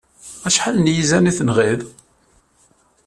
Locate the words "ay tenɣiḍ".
1.29-1.81